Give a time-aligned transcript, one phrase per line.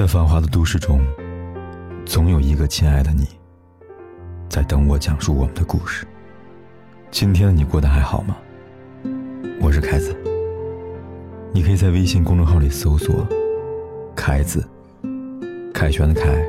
[0.00, 0.98] 在繁华的都市中，
[2.06, 3.28] 总有一个亲爱的你，
[4.48, 6.06] 在等我讲述我们的故事。
[7.10, 8.34] 今天的你过得还好吗？
[9.60, 10.16] 我是凯子，
[11.52, 13.28] 你可以在微信公众号里搜索
[14.16, 14.66] “凯子”，
[15.74, 16.42] 凯旋的凯，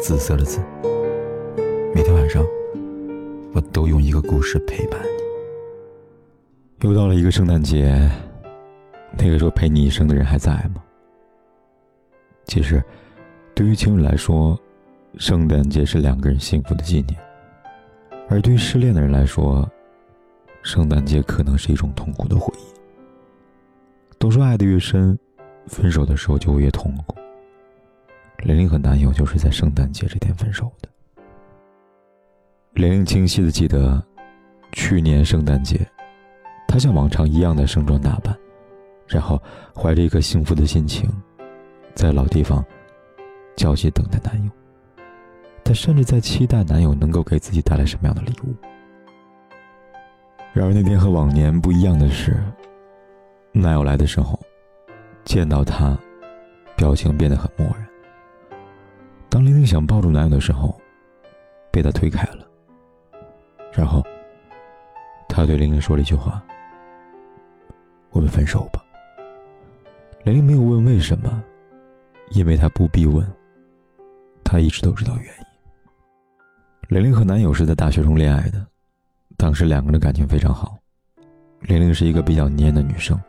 [0.00, 0.60] 紫色的紫。
[1.92, 2.44] 每天晚上，
[3.54, 5.00] 我都用一个故事陪伴
[6.80, 6.88] 你。
[6.88, 8.08] 又到了一个圣诞节，
[9.18, 10.84] 那个说陪你一生的人还在吗？
[12.48, 12.82] 其实，
[13.54, 14.58] 对于情侣来说，
[15.18, 17.14] 圣诞节是两个人幸福的纪念；
[18.26, 19.70] 而对于失恋的人来说，
[20.62, 22.64] 圣诞节可能是一种痛苦的回忆。
[24.18, 25.16] 都说爱的越深，
[25.66, 27.14] 分手的时候就会越痛苦。
[28.38, 30.88] 玲玲和男友就是在圣诞节这天分手的。
[32.72, 34.02] 玲玲清晰的记得，
[34.72, 35.86] 去年圣诞节，
[36.66, 38.34] 她像往常一样的盛装打扮，
[39.06, 39.38] 然后
[39.76, 41.10] 怀着一颗幸福的心情。
[41.98, 42.64] 在老地方
[43.56, 44.50] 焦急等待男友，
[45.64, 48.54] 她甚至在期待男友能够给自己带来什么样的礼物。
[50.52, 52.40] 然而那天和往年不一样的是，
[53.50, 54.38] 男友来的时候，
[55.24, 55.98] 见到她，
[56.76, 57.84] 表情变得很漠然。
[59.28, 60.80] 当玲玲想抱住男友的时候，
[61.72, 62.46] 被他推开了。
[63.72, 64.04] 然后，
[65.28, 66.40] 他对玲玲说了一句话
[68.10, 68.84] ：“我们分手吧。”
[70.22, 71.42] 玲玲没有问为什么。
[72.38, 73.26] 因为他不必问，
[74.44, 76.96] 他一直都知道原因。
[76.96, 78.64] 玲玲和男友是在大学中恋爱的，
[79.36, 80.78] 当时两个人感情非常好。
[81.62, 83.20] 玲玲是一个比较黏的女生，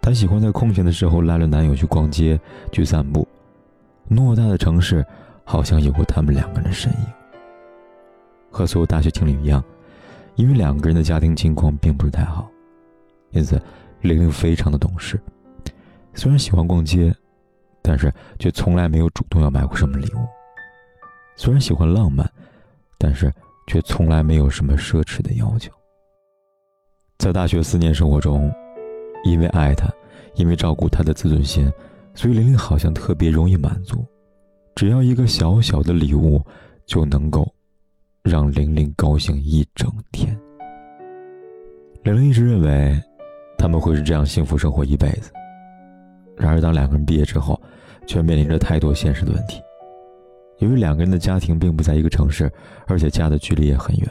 [0.00, 2.40] 她喜欢在空闲的时候拉着男友去逛街、
[2.72, 3.28] 去散步。
[4.08, 5.04] 偌大的城市，
[5.44, 7.06] 好像有过他们两个人的身影。
[8.50, 9.62] 和所有大学情侣一样，
[10.36, 12.50] 因为两个人的家庭情况并不是太好，
[13.32, 13.60] 因此
[14.00, 15.20] 玲玲非常的懂事，
[16.14, 17.14] 虽然喜欢逛街。
[17.82, 20.18] 但是却从来没有主动要买过什么礼物。
[21.36, 22.30] 虽然喜欢浪漫，
[22.98, 23.32] 但是
[23.66, 25.72] 却从来没有什么奢侈的要求。
[27.18, 28.52] 在大学四年生活中，
[29.24, 29.88] 因为爱他，
[30.34, 31.70] 因为照顾他的自尊心，
[32.14, 34.04] 所以玲玲好像特别容易满足。
[34.74, 36.42] 只要一个小小的礼物，
[36.86, 37.46] 就能够
[38.22, 40.38] 让玲玲高兴一整天。
[42.02, 42.98] 玲玲一直认为，
[43.58, 45.30] 他们会是这样幸福生活一辈子。
[46.36, 47.60] 然而，当两个人毕业之后，
[48.10, 49.62] 却面临着太多现实的问题。
[50.58, 52.50] 由于两个人的家庭并不在一个城市，
[52.88, 54.10] 而且家的距离也很远，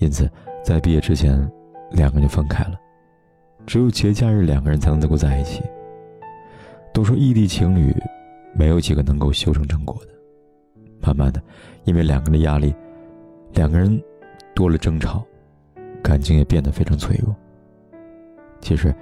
[0.00, 0.30] 因此
[0.62, 1.50] 在毕业之前，
[1.92, 2.78] 两个人就分开了。
[3.66, 5.62] 只有节假日，两个人才能够在一起。
[6.92, 7.90] 都说异地情侣，
[8.54, 10.08] 没有几个能够修成正果的。
[11.00, 11.42] 慢慢的，
[11.84, 12.74] 因为两个人的压力，
[13.54, 13.98] 两个人
[14.54, 15.24] 多了争吵，
[16.02, 17.34] 感情也变得非常脆弱。
[18.60, 18.94] 其实，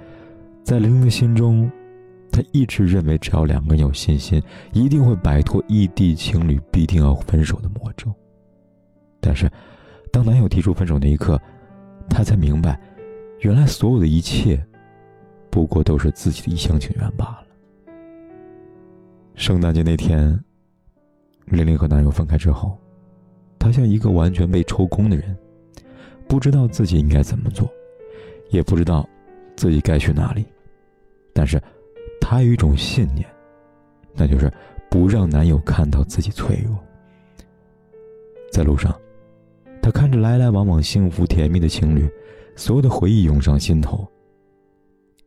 [0.63, 1.69] 在玲玲的心中。
[2.35, 8.13] 他一直认为，只要两个人有信心，一定会摆脱异地情侣必定要分手的魔咒。
[9.21, 9.49] 但是，
[10.11, 11.39] 当男友提出分手那一刻，
[12.09, 12.77] 他才明白，
[13.39, 14.61] 原来所有的一切，
[15.49, 17.45] 不过都是自己的一厢情愿罢了。
[19.35, 20.37] 圣诞节那天，
[21.45, 22.77] 玲玲和男友分开之后，
[23.57, 25.33] 她像一个完全被抽空的人，
[26.27, 27.71] 不知道自己应该怎么做，
[28.49, 29.07] 也不知道
[29.55, 30.43] 自己该去哪里，
[31.33, 31.61] 但是。
[32.27, 33.23] 她有一种信念，
[34.15, 34.51] 那就是
[34.89, 36.75] 不让男友看到自己脆弱。
[38.51, 38.99] 在路上，
[39.79, 42.09] 她看着来来往往幸福甜蜜的情侣，
[42.55, 44.07] 所有的回忆涌上心头。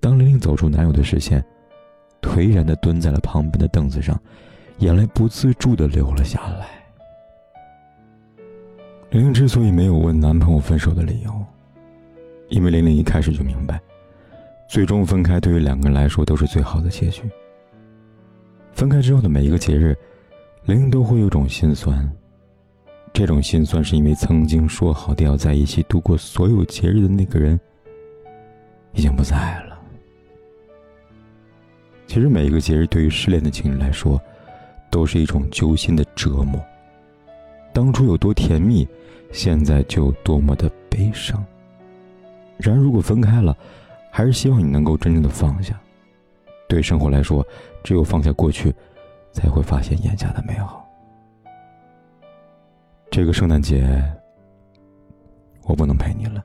[0.01, 1.43] 当玲玲走出男友的视线，
[2.21, 4.21] 颓然的蹲在了旁边的凳子上，
[4.79, 6.67] 眼泪不自主的流了下来。
[9.11, 11.33] 玲玲之所以没有问男朋友分手的理由，
[12.49, 13.81] 因为玲玲一开始就明白。
[14.69, 17.23] 最终分开，对于两个人来说都是最好的结局。
[18.75, 19.97] 分开之后的每一个节日，
[20.67, 22.07] 玲玲都会有种心酸。
[23.15, 27.59] 这种心酸是因为曾经说好的要在一起度过所有节日的那个人，
[28.93, 29.79] 已经不在了。
[32.07, 34.21] 其实每一个节日对于失恋的情侣来说，
[34.91, 36.63] 都是一种揪心的折磨。
[37.73, 38.87] 当初有多甜蜜，
[39.33, 41.43] 现在就有多么的悲伤。
[42.59, 43.57] 然而，如果分开了，
[44.11, 45.79] 还是希望你能够真正的放下。
[46.69, 47.47] 对生活来说，
[47.83, 48.75] 只有放下过去，
[49.33, 50.87] 才会发现眼下的美好。
[53.11, 54.03] 这个圣诞节，
[55.63, 56.45] 我不能陪你了。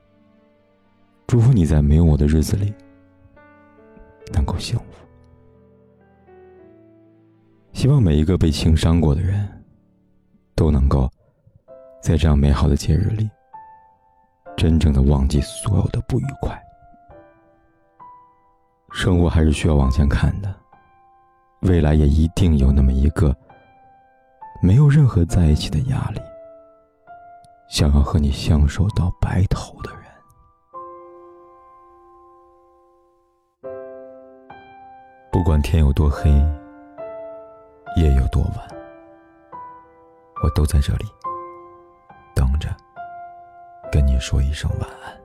[1.26, 2.72] 祝福你在没有我的日子里，
[4.32, 4.84] 能够幸福。
[7.72, 9.46] 希望每一个被情伤过的人，
[10.54, 11.10] 都能够
[12.00, 13.28] 在这样美好的节日里，
[14.56, 16.63] 真正的忘记所有的不愉快。
[19.04, 20.48] 生活还是需要往前看的，
[21.60, 23.36] 未来也一定有那么一个
[24.62, 26.20] 没有任何在一起的压力，
[27.68, 30.00] 想要和你相守到白头的人。
[35.30, 36.30] 不管天有多黑，
[37.98, 38.66] 夜有多晚，
[40.42, 41.04] 我都在这里
[42.34, 42.74] 等着，
[43.92, 45.23] 跟你说一声晚安。